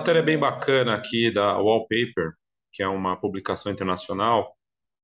[0.00, 2.32] matéria bem bacana aqui da Wallpaper,
[2.72, 4.56] que é uma publicação internacional,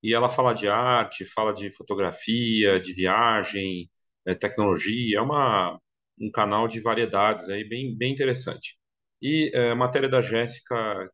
[0.02, 3.90] e ela fala de arte, fala de fotografia, de viagem,
[4.26, 5.78] é, tecnologia, é uma,
[6.18, 8.78] um canal de variedades aí bem, bem interessante.
[9.20, 11.10] E é, matéria da Jéssica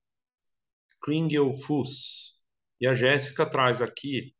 [1.00, 2.40] Klingel-Fuss.
[2.80, 4.32] E a Jéssica traz aqui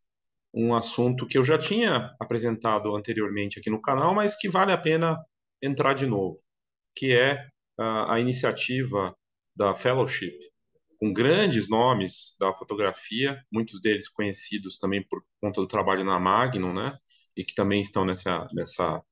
[0.55, 4.79] um assunto que eu já tinha apresentado anteriormente aqui no canal, mas que vale a
[4.79, 5.19] pena
[5.61, 6.37] entrar de novo,
[6.95, 7.45] que é
[7.77, 9.17] a, a iniciativa
[9.55, 10.39] da Fellowship,
[10.99, 16.73] com grandes nomes da fotografia, muitos deles conhecidos também por conta do trabalho na Magnum,
[16.73, 16.97] né?
[17.37, 19.03] E que também estão nessa, nessa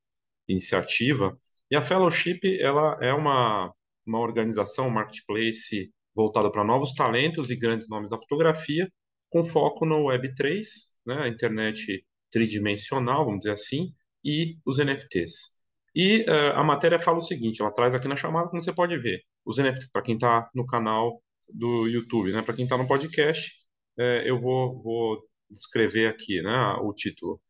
[0.48, 1.36] iniciativa.
[1.70, 3.72] E a Fellowship, ela é uma,
[4.06, 8.90] uma organização, um marketplace voltada para novos talentos e grandes nomes da fotografia,
[9.30, 10.62] com foco no Web3,
[11.06, 13.92] né, a internet tridimensional, vamos dizer assim,
[14.24, 15.60] e os NFTs.
[15.94, 18.96] E uh, a matéria fala o seguinte, ela traz aqui na chamada, como você pode
[18.98, 22.86] ver, os NFTs, para quem está no canal do YouTube, né, para quem está no
[22.86, 23.52] podcast,
[23.98, 27.40] uh, eu vou, vou descrever aqui né, o título.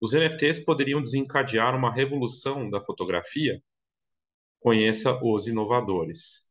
[0.00, 3.62] Os NFTs poderiam desencadear uma revolução da fotografia?
[4.58, 6.48] Conheça os inovadores.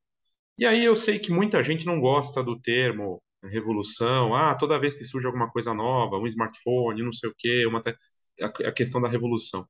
[0.58, 4.94] E aí eu sei que muita gente não gosta do termo revolução, ah, toda vez
[4.94, 7.96] que surge alguma coisa nova, um smartphone, não sei o quê, uma te...
[8.42, 9.66] a questão da revolução.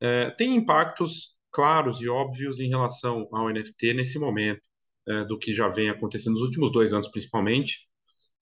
[0.00, 4.62] É, tem impactos claros e óbvios em relação ao NFT nesse momento,
[5.08, 7.80] é, do que já vem acontecendo nos últimos dois anos, principalmente,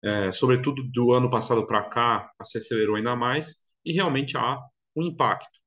[0.03, 4.59] é, sobretudo do ano passado para cá, se acelerou ainda mais, e realmente há
[4.97, 5.59] um impacto.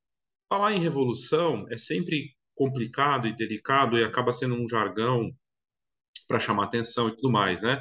[0.50, 5.32] Falar em revolução é sempre complicado e delicado e acaba sendo um jargão
[6.28, 7.80] para chamar atenção e tudo mais, né?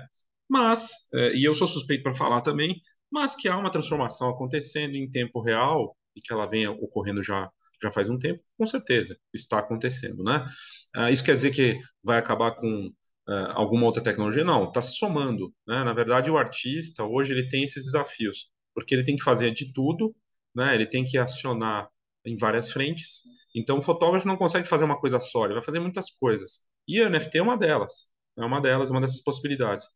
[0.48, 4.96] Mas, é, e eu sou suspeito para falar também, mas que há uma transformação acontecendo
[4.96, 7.50] em tempo real e que ela venha ocorrendo já
[7.82, 10.46] já faz um tempo, com certeza, está acontecendo, né?
[10.94, 12.90] Ah, isso quer dizer que vai acabar com
[13.28, 14.44] ah, alguma outra tecnologia?
[14.44, 15.84] Não, está se somando, né?
[15.84, 19.72] Na verdade, o artista hoje ele tem esses desafios, porque ele tem que fazer de
[19.72, 20.14] tudo,
[20.54, 20.74] né?
[20.74, 21.88] Ele tem que acionar
[22.24, 23.22] em várias frentes.
[23.54, 26.66] Então, o fotógrafo não consegue fazer uma coisa só, ele vai fazer muitas coisas.
[26.86, 29.86] E o NFT é uma delas, é uma delas, uma dessas possibilidades.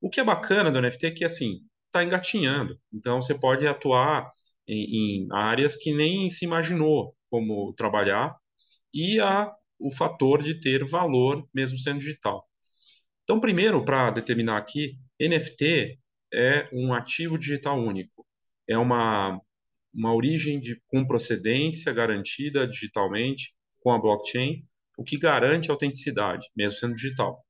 [0.00, 2.78] O que é bacana do NFT é que, assim, está engatinhando.
[2.92, 4.30] Então, você pode atuar
[4.66, 8.36] em, em, áreas que nem se imaginou como trabalhar
[8.92, 12.46] e há o fator de ter valor mesmo sendo digital.
[13.24, 15.98] Então, primeiro, para determinar aqui, NFT
[16.32, 18.26] é um ativo digital único.
[18.68, 19.40] É uma,
[19.92, 24.64] uma origem de, com procedência garantida digitalmente com a blockchain,
[24.96, 27.44] o que garante a autenticidade, mesmo sendo digital.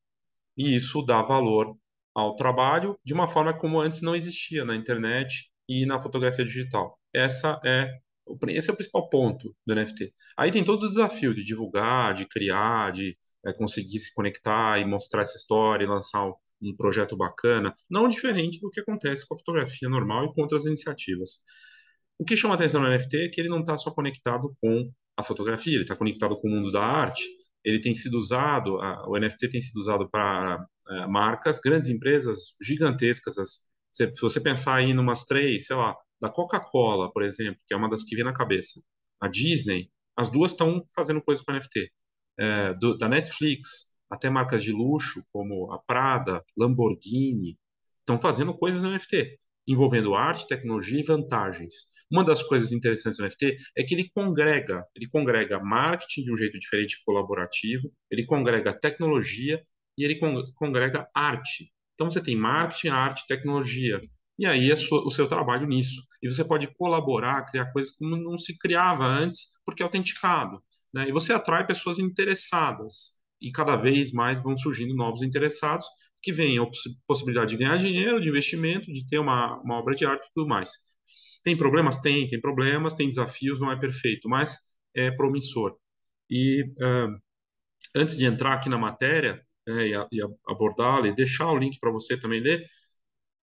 [0.57, 1.75] E isso dá valor
[2.13, 6.99] ao trabalho de uma forma como antes não existia na internet e na fotografia digital.
[7.13, 7.89] Essa é
[8.47, 10.13] esse é o principal ponto do NFT.
[10.37, 14.85] Aí tem todo o desafio de divulgar, de criar, de é, conseguir se conectar e
[14.85, 19.35] mostrar essa história e lançar um, um, projeto bacana, não diferente do que acontece com
[19.35, 21.41] a fotografia normal e com outras iniciativas.
[22.17, 25.23] O que chama atenção no NFT é que ele não está só conectado com a
[25.23, 27.23] fotografia, ele está conectado com o mundo da arte,
[27.63, 32.55] ele tem sido usado, a, o NFT tem sido usado para é, marcas, grandes empresas
[32.61, 33.37] gigantescas.
[33.37, 33.49] As,
[33.91, 37.73] se, se, você pensar aí em umas três, sei lá, da Coca-Cola, por exemplo, que
[37.73, 38.81] é uma das que vem na cabeça,
[39.19, 41.91] a Disney, as duas estão fazendo coisas com NFT.
[42.39, 47.59] É, do, da Netflix até marcas de luxo como a Prada, Lamborghini,
[47.99, 51.73] estão fazendo coisas no NFT envolvendo arte, tecnologia e vantagens.
[52.09, 56.37] Uma das coisas interessantes do NFT é que ele congrega, ele congrega marketing de um
[56.37, 59.61] jeito diferente, colaborativo, ele congrega tecnologia
[59.97, 60.19] e ele
[60.55, 61.71] congrega arte.
[61.93, 64.01] Então você tem marketing, arte, tecnologia.
[64.37, 66.01] E aí é o seu trabalho nisso.
[66.21, 70.61] E você pode colaborar, criar coisas que não se criava antes, porque é autenticado.
[70.93, 71.09] Né?
[71.09, 73.21] E você atrai pessoas interessadas.
[73.41, 75.85] E cada vez mais vão surgindo novos interessados
[76.21, 76.65] que vem a
[77.05, 80.47] possibilidade de ganhar dinheiro, de investimento, de ter uma, uma obra de arte e tudo
[80.47, 80.71] mais.
[81.43, 81.97] Tem problemas?
[81.97, 85.75] Tem, tem problemas, tem desafios, não é perfeito, mas é promissor.
[86.29, 87.19] E uh,
[87.95, 92.17] antes de entrar aqui na matéria é, e, abordá-la e deixar o link para você
[92.17, 92.65] também ler,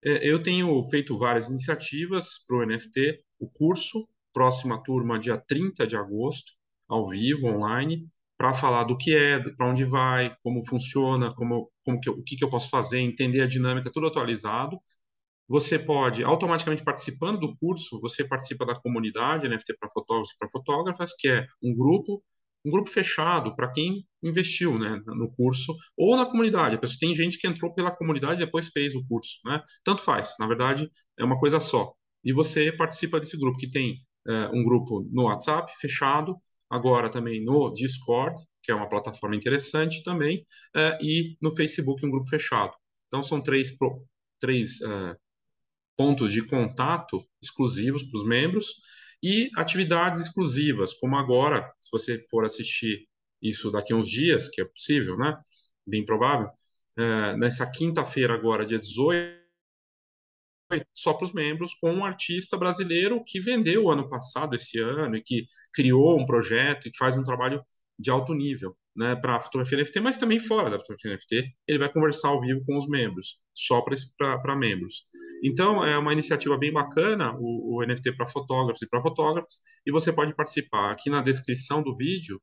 [0.03, 5.97] eu tenho feito várias iniciativas para o NFT, o curso, próxima turma, dia 30 de
[5.97, 6.53] agosto,
[6.89, 12.01] ao vivo, online, para falar do que é, para onde vai, como funciona, como, como
[12.01, 14.79] que o que, que eu posso fazer, entender a dinâmica, tudo atualizado.
[15.49, 20.49] Você pode, automaticamente participando do curso, você participa da comunidade NFT para fotógrafos e para
[20.49, 22.23] fotógrafas, que é um grupo,
[22.65, 26.79] um grupo fechado para quem investiu né, no curso, ou na comunidade.
[26.99, 29.39] Tem gente que entrou pela comunidade e depois fez o curso.
[29.45, 29.63] Né?
[29.85, 31.93] Tanto faz, na verdade, é uma coisa só.
[32.25, 33.97] E você participa desse grupo, que tem
[34.29, 36.37] é, um grupo no WhatsApp fechado,
[36.69, 40.45] agora também no Discord, que é uma plataforma interessante também,
[40.77, 42.73] é, e no Facebook, um grupo fechado.
[43.09, 43.75] Então, são três,
[44.39, 45.17] três é,
[45.97, 48.67] pontos de contato exclusivos para os membros
[49.23, 53.07] e atividades exclusivas, como agora, se você for assistir
[53.43, 55.37] isso daqui a uns dias, que é possível, né?
[55.87, 56.49] Bem provável,
[56.97, 59.41] é, nessa quinta-feira agora, dia 18,
[60.95, 65.23] só para os membros, com um artista brasileiro que vendeu ano passado, esse ano, e
[65.23, 67.65] que criou um projeto e que faz um trabalho
[68.01, 71.79] de alto nível né, para a fotografia NFT, mas também fora da fotografia NFT, ele
[71.79, 75.05] vai conversar ao vivo com os membros, só para membros.
[75.45, 79.93] Então, é uma iniciativa bem bacana, o, o NFT para fotógrafos e para fotógrafos, e
[79.93, 80.93] você pode participar.
[80.93, 82.41] Aqui na descrição do vídeo,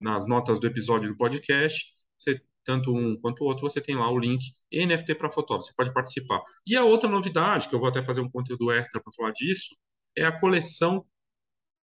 [0.00, 1.86] nas notas do episódio do podcast,
[2.16, 4.42] você tanto um quanto o outro, você tem lá o link
[4.72, 6.42] NFT para fotógrafo, você pode participar.
[6.66, 9.74] E a outra novidade, que eu vou até fazer um conteúdo extra para falar disso,
[10.16, 11.04] é a coleção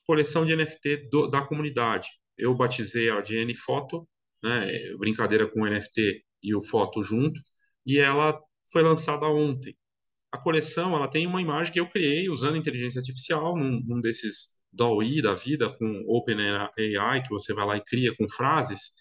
[0.06, 2.10] coleção de NFT do, da comunidade.
[2.38, 4.08] Eu batizei ela de N-Foto,
[4.44, 7.40] né, brincadeira com o NFT e o foto junto,
[7.86, 8.40] e ela
[8.72, 9.76] foi lançada ontem.
[10.32, 14.64] A coleção ela tem uma imagem que eu criei usando inteligência artificial num, num desses
[14.74, 18.94] DALL-E da vida com OpenAI, que você vai lá e cria com frases,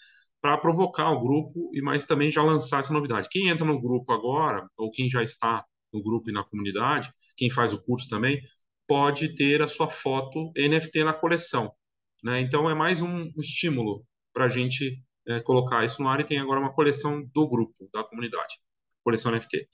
[0.42, 3.28] para provocar o grupo, e mas também já lançar essa novidade.
[3.30, 7.48] Quem entra no grupo agora, ou quem já está no grupo e na comunidade, quem
[7.48, 8.42] faz o curso também,
[8.86, 11.72] pode ter a sua foto NFT na coleção.
[12.22, 12.40] Né?
[12.40, 16.38] Então é mais um estímulo para a gente é, colocar isso no ar e tem
[16.38, 18.54] agora uma coleção do grupo, da comunidade,
[19.02, 19.68] coleção NFT.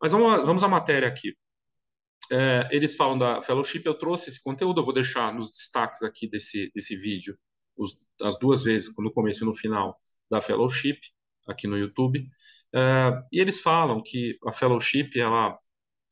[0.00, 1.34] Mas vamos, vamos à matéria aqui.
[2.30, 6.28] É, eles falam da fellowship, eu trouxe esse conteúdo, eu vou deixar nos destaques aqui
[6.28, 7.36] desse, desse vídeo,
[7.76, 9.98] os, as duas vezes, no começo e no final,
[10.30, 11.00] da Fellowship,
[11.46, 12.20] aqui no YouTube.
[12.74, 15.58] Uh, e eles falam que a Fellowship ela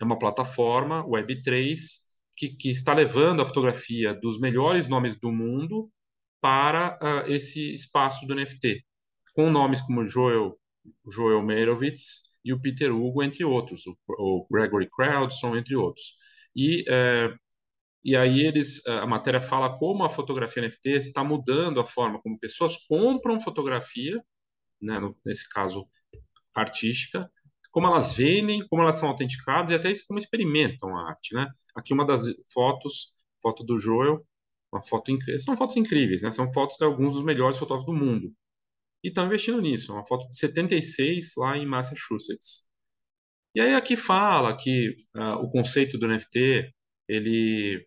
[0.00, 1.76] é uma plataforma Web3
[2.36, 5.90] que, que está levando a fotografia dos melhores nomes do mundo
[6.40, 8.84] para uh, esse espaço do NFT,
[9.34, 10.58] com nomes como Joel,
[11.10, 16.14] Joel Merovitz e o Peter Hugo, entre outros, o, o Gregory Crowdson, entre outros.
[16.54, 17.36] E uh,
[18.06, 22.38] e aí eles, a matéria fala como a fotografia NFT está mudando a forma como
[22.38, 24.22] pessoas compram fotografia,
[24.80, 24.94] né,
[25.24, 25.84] nesse caso
[26.54, 27.28] artística,
[27.76, 31.46] como elas vendem, como elas são autenticadas e até como experimentam a arte, né?
[31.76, 33.12] Aqui uma das fotos,
[33.42, 34.26] foto do Joel,
[34.72, 36.30] uma foto são fotos incríveis, né?
[36.30, 38.32] São fotos de alguns dos melhores fotógrafos do mundo.
[39.04, 42.66] E estão investindo nisso, uma foto de 76 lá em Massachusetts.
[43.54, 46.72] E aí aqui fala que uh, o conceito do NFT,
[47.06, 47.86] ele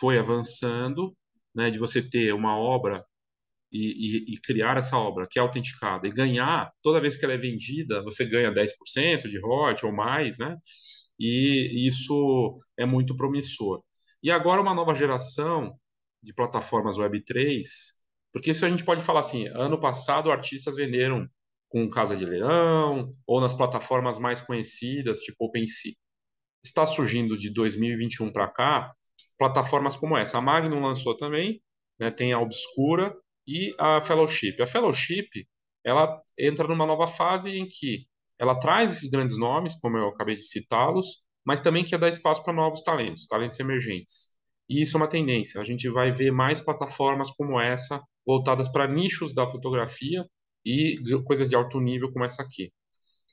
[0.00, 1.16] foi avançando,
[1.54, 3.06] né, de você ter uma obra
[3.72, 7.34] e, e, e, criar essa obra que é autenticada e ganhar, toda vez que ela
[7.34, 10.56] é vendida, você ganha 10% de royalties ou mais, né?
[11.18, 13.82] E isso é muito promissor.
[14.22, 15.74] E agora uma nova geração
[16.22, 17.62] de plataformas Web3,
[18.32, 21.26] porque isso a gente pode falar assim, ano passado artistas venderam
[21.68, 25.94] com Casa de Leão ou nas plataformas mais conhecidas, tipo OpenSea.
[26.64, 28.92] Está surgindo de 2021 para cá
[29.38, 30.38] plataformas como essa.
[30.38, 31.60] A Magnum lançou também,
[31.98, 33.16] né, tem a Obscura
[33.46, 34.60] e a Fellowship.
[34.60, 35.28] A Fellowship
[35.84, 38.06] ela entra numa nova fase em que
[38.38, 42.42] ela traz esses grandes nomes, como eu acabei de citá-los, mas também quer dar espaço
[42.42, 44.36] para novos talentos, talentos emergentes.
[44.68, 45.60] E isso é uma tendência.
[45.60, 50.24] A gente vai ver mais plataformas como essa, voltadas para nichos da fotografia
[50.64, 52.72] e coisas de alto nível como essa aqui.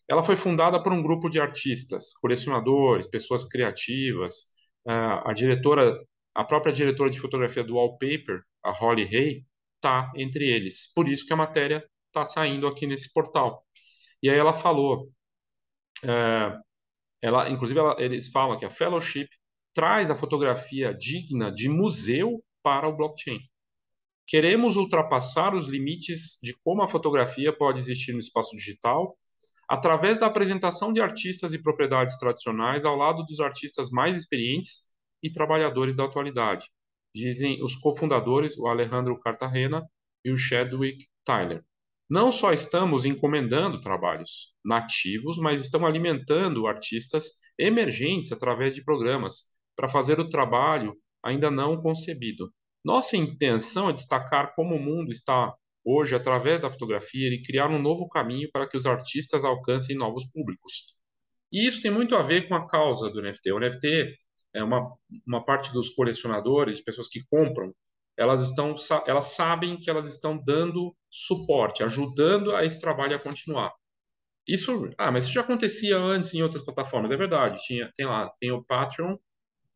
[0.08, 4.56] Ela foi fundada por um grupo de artistas, colecionadores, pessoas criativas,
[4.88, 5.96] a diretora,
[6.34, 9.46] a própria diretora de fotografia do Wallpaper, a Holly Hay,
[9.80, 10.92] está entre eles.
[10.94, 13.66] Por isso que a matéria está saindo aqui nesse portal.
[14.22, 15.10] E aí ela falou,
[16.04, 16.58] é,
[17.22, 19.28] ela, inclusive ela, eles falam que a Fellowship
[19.74, 23.40] traz a fotografia digna de museu para o blockchain.
[24.28, 29.18] Queremos ultrapassar os limites de como a fotografia pode existir no espaço digital
[29.68, 35.32] através da apresentação de artistas e propriedades tradicionais ao lado dos artistas mais experientes e
[35.32, 36.68] trabalhadores da atualidade,
[37.14, 39.84] dizem os cofundadores, o Alejandro Cartagena
[40.24, 41.64] e o Chadwick Tyler.
[42.10, 49.44] Não só estamos encomendando trabalhos nativos, mas estamos alimentando artistas emergentes através de programas
[49.76, 52.52] para fazer o trabalho ainda não concebido.
[52.84, 55.54] Nossa intenção é destacar como o mundo está
[55.86, 60.26] hoje, através da fotografia, ele criar um novo caminho para que os artistas alcancem novos
[60.26, 60.96] públicos.
[61.52, 63.52] E isso tem muito a ver com a causa do NFT.
[63.52, 64.16] O NFT
[64.54, 64.94] é uma,
[65.28, 67.74] uma parte dos colecionadores, de pessoas que compram,
[68.18, 68.76] elas estão
[69.08, 73.74] elas sabem que elas estão dando suporte, ajudando a esse trabalho a continuar.
[74.48, 77.64] Isso, ah, mas isso já acontecia antes em outras plataformas, é verdade.
[77.66, 79.16] Tinha, tem lá, tem o Patreon,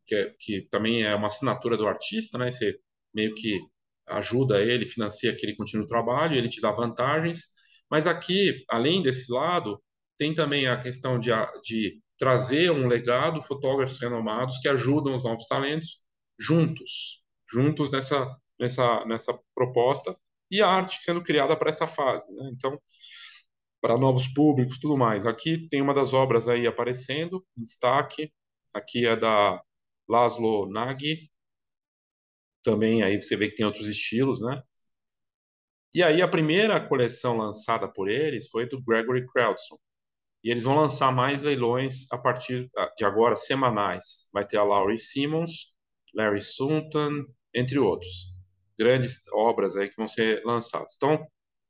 [0.06, 2.52] que, é, que também é uma assinatura do artista, né?
[2.52, 2.80] Você
[3.14, 3.60] meio que
[4.08, 7.52] ajuda ele, financia que ele continue o trabalho, ele te dá vantagens.
[7.90, 9.82] Mas aqui, além desse lado,
[10.18, 11.32] tem também a questão de,
[11.64, 16.02] de trazer um legado, fotógrafos renomados que ajudam os novos talentos
[16.40, 20.18] juntos, juntos nessa, nessa, nessa proposta
[20.50, 22.32] e a arte sendo criada para essa fase.
[22.32, 22.50] Né?
[22.54, 22.80] Então,
[23.82, 25.26] para novos públicos, tudo mais.
[25.26, 28.32] Aqui tem uma das obras aí aparecendo em destaque.
[28.74, 29.62] Aqui é da
[30.08, 31.30] Laszlo Nagy.
[32.64, 34.64] Também aí você vê que tem outros estilos, né?
[35.94, 39.78] E aí a primeira coleção lançada por eles foi do Gregory Crowdson.
[40.44, 44.30] E eles vão lançar mais leilões a partir de agora semanais.
[44.34, 45.74] Vai ter a Laurie Simmons,
[46.14, 48.34] Larry Sultan, entre outros.
[48.78, 50.96] Grandes obras aí que vão ser lançadas.
[50.98, 51.26] Então,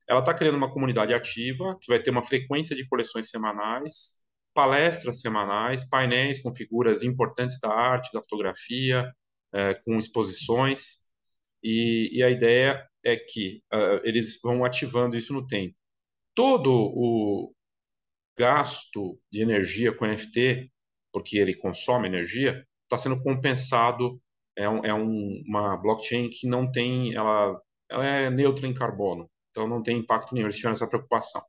[0.07, 5.21] ela está criando uma comunidade ativa, que vai ter uma frequência de coleções semanais, palestras
[5.21, 9.11] semanais, painéis com figuras importantes da arte, da fotografia,
[9.53, 11.03] é, com exposições.
[11.63, 15.75] E, e, a ideia é que uh, eles vão ativando isso no tempo.
[16.35, 17.53] Todo o
[18.37, 20.71] gasto de energia com NFT,
[21.11, 24.19] porque ele consome energia, está sendo compensado.
[24.55, 27.59] É, um, é um, uma blockchain que não tem, ela,
[27.89, 29.29] ela é neutra em carbono.
[29.51, 31.41] Então não tem impacto nenhum, eles tiveram essa preocupação.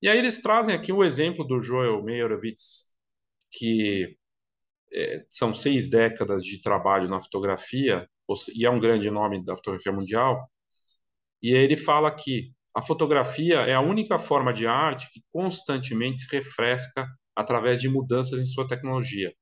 [0.00, 2.94] E aí eles trazem aqui o exemplo do Joel Meyerowitz,
[3.50, 4.16] que
[4.92, 8.08] é, são seis décadas de trabalho na fotografia,
[8.54, 10.48] e é um grande nome da fotografia mundial,
[11.42, 16.30] e ele fala que a fotografia é a única forma de arte que constantemente se
[16.30, 19.34] refresca através de mudanças em sua tecnologia.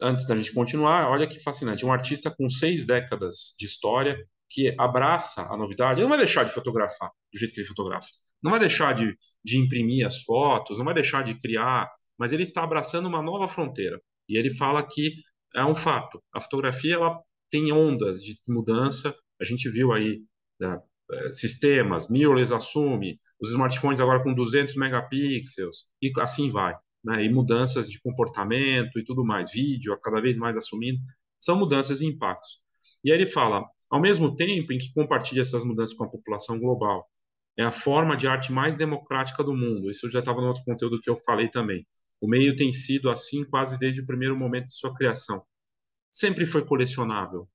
[0.00, 4.74] Antes da gente continuar, olha que fascinante, um artista com seis décadas de história que
[4.76, 8.08] abraça a novidade, ele não vai deixar de fotografar do jeito que ele fotografa.
[8.42, 11.88] Não vai deixar de, de imprimir as fotos, não vai deixar de criar,
[12.18, 14.02] mas ele está abraçando uma nova fronteira.
[14.28, 15.14] E ele fala que
[15.54, 16.20] é um fato.
[16.34, 19.14] A fotografia ela tem ondas de mudança.
[19.40, 20.24] A gente viu aí
[20.58, 20.76] né,
[21.30, 26.74] sistemas, mirrorless assume, os smartphones agora com 200 megapixels e assim vai.
[27.04, 31.00] Né, e mudanças de comportamento e tudo mais, vídeo cada vez mais assumindo,
[31.40, 32.60] são mudanças e impactos.
[33.02, 36.60] E aí ele fala, ao mesmo tempo em que compartilha essas mudanças com a população
[36.60, 37.04] global,
[37.58, 39.90] é a forma de arte mais democrática do mundo.
[39.90, 41.86] Isso já estava no outro conteúdo que eu falei também.
[42.20, 45.42] O meio tem sido assim quase desde o primeiro momento de sua criação.
[46.10, 47.48] Sempre foi colecionável,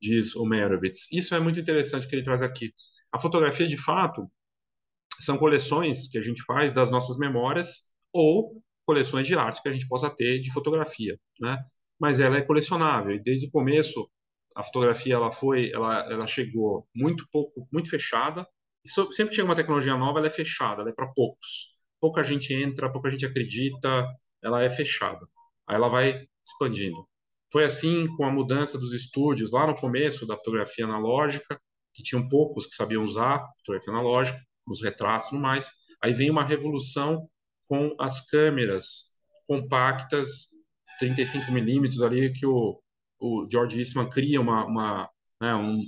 [0.00, 1.10] diz o Merovitz.
[1.12, 2.72] Isso é muito interessante que ele traz aqui.
[3.12, 4.30] A fotografia, de fato,
[5.20, 9.72] são coleções que a gente faz das nossas memórias ou coleções de arte que a
[9.72, 11.58] gente possa ter de fotografia, né?
[11.98, 14.08] Mas ela é colecionável e desde o começo
[14.54, 18.46] a fotografia ela foi, ela, ela chegou muito pouco, muito fechada.
[18.84, 21.76] E sempre que chega uma tecnologia nova, ela é fechada, ela é para poucos.
[22.00, 24.06] Pouca gente entra, pouca gente acredita,
[24.42, 25.26] ela é fechada.
[25.66, 27.06] Aí ela vai expandindo.
[27.52, 31.60] Foi assim com a mudança dos estúdios lá no começo da fotografia analógica,
[31.94, 35.72] que tinham poucos que sabiam usar fotografia analógica, os retratos e tudo mais.
[36.02, 37.28] Aí vem uma revolução
[37.66, 40.48] com as câmeras compactas
[40.98, 42.80] 35 milímetros ali que o
[43.18, 45.10] o George Eastman cria uma, uma
[45.40, 45.82] né, um,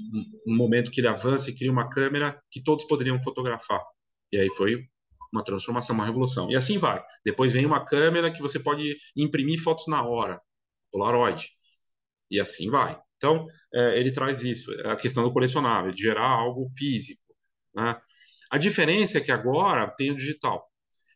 [0.47, 3.83] um, momento que ele avança e cria uma câmera que todos poderiam fotografar.
[4.33, 4.85] E aí foi
[5.33, 6.51] uma transformação, uma revolução.
[6.51, 7.03] E assim vai.
[7.25, 10.41] Depois vem uma câmera que você pode imprimir fotos na hora,
[10.91, 11.49] Polaroid.
[12.31, 12.99] E assim vai.
[13.17, 17.23] Então, é, ele traz isso, a questão do colecionável, de gerar algo físico.
[17.75, 18.01] Né?
[18.51, 20.67] A diferença é que agora tem o digital.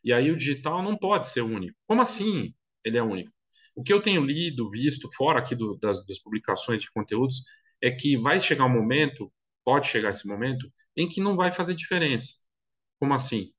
[0.03, 1.77] E aí o digital não pode ser único.
[1.87, 2.53] Como assim
[2.83, 3.31] ele é único?
[3.75, 7.43] O que eu tenho lido, visto, fora aqui do, das, das publicações de conteúdos,
[7.81, 9.31] é que vai chegar um momento,
[9.63, 12.33] pode chegar esse momento, em que não vai fazer diferença.
[12.99, 13.51] Como assim?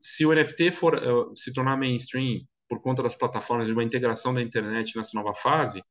[0.00, 4.32] Se o NFT for uh, se tornar mainstream por conta das plataformas de uma integração
[4.34, 5.82] da internet nessa nova fase,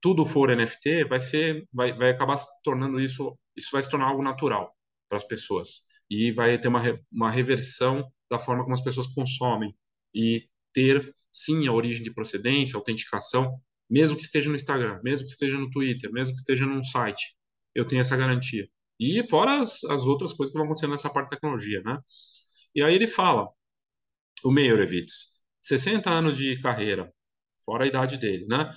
[0.00, 4.06] tudo for NFT, vai ser, vai, vai acabar se tornando isso, isso vai se tornar
[4.06, 4.74] algo natural
[5.08, 9.74] para as pessoas e vai ter uma, uma reversão da forma como as pessoas consomem
[10.14, 15.32] e ter sim a origem de procedência, autenticação, mesmo que esteja no Instagram, mesmo que
[15.32, 17.34] esteja no Twitter, mesmo que esteja num site,
[17.74, 18.68] eu tenho essa garantia.
[19.00, 21.98] E fora as, as outras coisas que vão acontecer nessa parte da tecnologia, né?
[22.74, 23.48] E aí ele fala,
[24.44, 25.33] o Meyerowitz,
[25.64, 27.10] 60 anos de carreira,
[27.64, 28.70] fora a idade dele, né?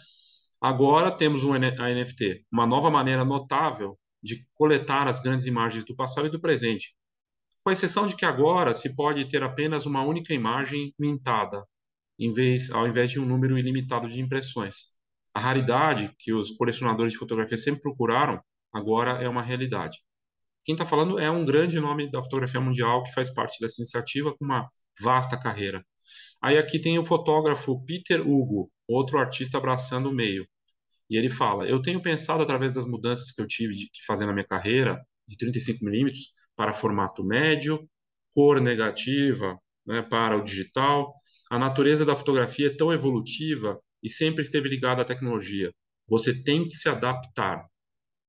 [0.62, 5.94] Agora temos um, a NFT, uma nova maneira notável de coletar as grandes imagens do
[5.94, 6.96] passado e do presente,
[7.62, 11.62] com exceção de que agora se pode ter apenas uma única imagem mintada,
[12.18, 14.98] em vez, ao invés de um número ilimitado de impressões.
[15.34, 18.42] A raridade que os colecionadores de fotografia sempre procuraram,
[18.74, 19.98] agora é uma realidade.
[20.64, 24.34] Quem está falando é um grande nome da fotografia mundial que faz parte dessa iniciativa
[24.36, 24.70] com uma
[25.02, 25.86] vasta carreira.
[26.42, 30.48] Aí aqui tem o fotógrafo Peter Hugo, outro artista abraçando o meio.
[31.10, 34.26] E ele fala: Eu tenho pensado, através das mudanças que eu tive de, que fazer
[34.26, 36.14] na minha carreira, de 35mm
[36.56, 37.88] para formato médio,
[38.34, 41.14] cor negativa né, para o digital.
[41.50, 45.72] A natureza da fotografia é tão evolutiva e sempre esteve ligada à tecnologia.
[46.10, 47.66] Você tem que se adaptar.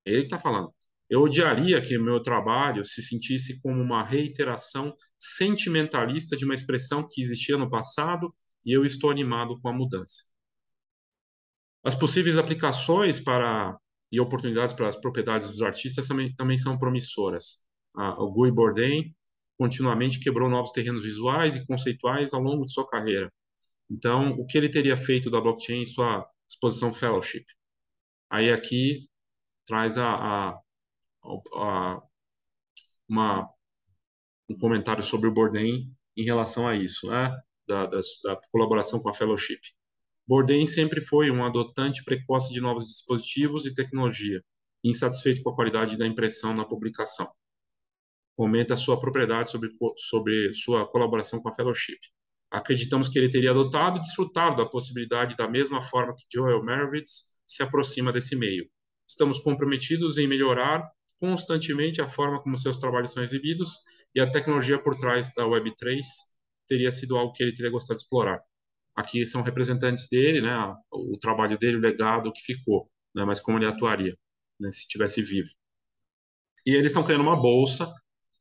[0.07, 0.73] É ele que está falando.
[1.09, 7.23] Eu odiaria que meu trabalho se sentisse como uma reiteração sentimentalista de uma expressão que
[7.23, 8.35] existia no passado
[8.65, 10.25] e eu estou animado com a mudança.
[11.83, 13.79] As possíveis aplicações para
[14.11, 17.67] e oportunidades para as propriedades dos artistas também, também são promissoras.
[17.95, 19.15] o Guy Bourdain
[19.59, 23.33] continuamente quebrou novos terrenos visuais e conceituais ao longo de sua carreira.
[23.91, 27.45] Então, o que ele teria feito da blockchain em sua exposição fellowship?
[28.31, 29.09] Aí aqui
[29.67, 30.61] traz a, a,
[33.09, 33.49] uma,
[34.49, 37.37] um comentário sobre o Bourdain em relação a isso, né?
[37.69, 39.61] da, da, da colaboração com a fellowship.
[40.27, 44.43] Bourdain sempre foi um adotante precoce de novos dispositivos e tecnologia,
[44.83, 47.31] insatisfeito com a qualidade da impressão na publicação.
[48.37, 51.99] Comenta sua propriedade sobre, sobre sua colaboração com a Fellowship.
[52.51, 57.39] Acreditamos que ele teria adotado e desfrutado da possibilidade da mesma forma que Joel Merovitz
[57.47, 58.69] se aproxima desse meio.
[59.07, 60.89] Estamos comprometidos em melhorar
[61.21, 63.79] constantemente a forma como seus trabalhos são exibidos
[64.15, 66.01] e a tecnologia por trás da Web3
[66.69, 68.41] teria sido algo que ele teria gostado de explorar.
[68.95, 70.57] Aqui são representantes dele, né,
[70.93, 74.17] o trabalho dele, o legado que ficou, né, mas como ele atuaria
[74.61, 75.49] né, se estivesse vivo.
[76.67, 77.91] E eles estão criando uma bolsa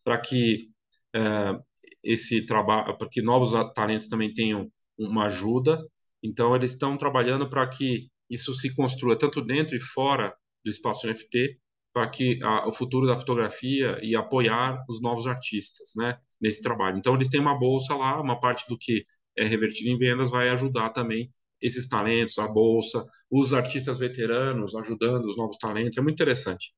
[0.04, 0.70] para que
[1.16, 1.60] é,
[2.04, 5.86] esse trabalho, para que novos talentos também tenham uma ajuda.
[6.24, 11.08] Então eles estão trabalhando para que isso se construa tanto dentro e fora do espaço
[11.08, 11.60] NFT,
[11.98, 16.96] para que a, o futuro da fotografia e apoiar os novos artistas, né, nesse trabalho.
[17.00, 19.04] Então eles têm uma bolsa lá, uma parte do que
[19.36, 25.26] é revertido em vendas vai ajudar também esses talentos, a bolsa, os artistas veteranos ajudando
[25.26, 26.72] os novos talentos, é muito interessante.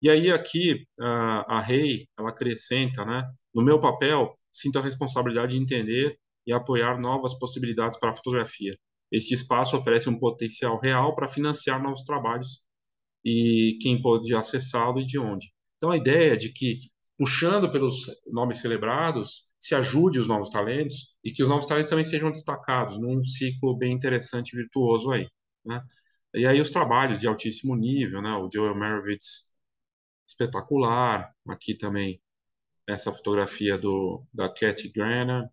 [0.00, 3.22] E aí aqui a, a Rei, ela acrescenta, né?
[3.54, 8.74] No meu papel, sinto a responsabilidade de entender e apoiar novas possibilidades para a fotografia.
[9.12, 12.64] Este espaço oferece um potencial real para financiar novos trabalhos
[13.24, 15.52] e quem pode acessá-lo e de onde.
[15.76, 16.78] Então a ideia de que
[17.18, 22.04] puxando pelos nomes celebrados, se ajude os novos talentos e que os novos talentos também
[22.04, 25.28] sejam destacados num ciclo bem interessante e virtuoso aí,
[25.64, 25.82] né?
[26.34, 28.32] E aí os trabalhos de altíssimo nível, né?
[28.36, 29.54] O Joel Merovitz,
[30.26, 31.30] espetacular.
[31.48, 32.20] Aqui também
[32.88, 35.50] essa fotografia do da Cat Grana.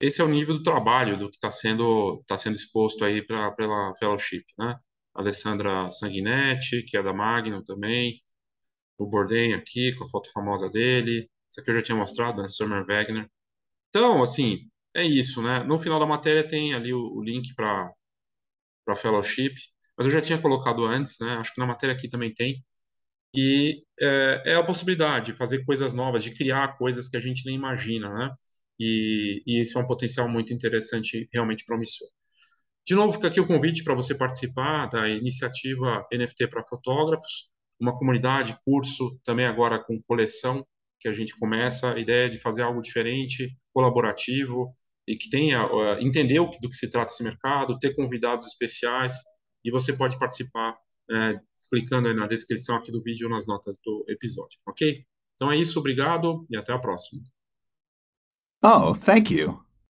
[0.00, 3.50] Esse é o nível do trabalho do que está sendo tá sendo exposto aí pra,
[3.52, 4.78] pela fellowship, né?
[5.16, 8.22] Alessandra Sanguinetti, que é da Magnum também,
[8.98, 11.30] o Bourdain aqui, com a foto famosa dele.
[11.50, 12.48] Isso aqui eu já tinha mostrado, né?
[12.48, 13.28] Summer Wagner.
[13.90, 15.64] Então, assim, é isso, né?
[15.64, 17.92] No final da matéria tem ali o, o link para
[18.84, 19.54] para fellowship,
[19.96, 21.34] mas eu já tinha colocado antes, né?
[21.36, 22.64] Acho que na matéria aqui também tem.
[23.34, 27.44] E é, é a possibilidade de fazer coisas novas, de criar coisas que a gente
[27.46, 28.30] nem imagina, né?
[28.80, 32.08] E, e esse é um potencial muito interessante, realmente promissor.
[32.86, 37.96] De novo, fica aqui o convite para você participar da iniciativa NFT para fotógrafos uma
[37.96, 40.66] comunidade, curso, também agora com coleção,
[40.98, 44.74] que a gente começa a ideia de fazer algo diferente, colaborativo,
[45.06, 49.14] e que tenha, uh, entender do que se trata esse mercado, ter convidados especiais,
[49.64, 54.58] e você pode participar uh, clicando na descrição aqui do vídeo nas notas do episódio,
[54.66, 55.04] ok?
[55.34, 57.22] Então é isso, obrigado e até a próxima.
[58.64, 59.65] Oh, thank you.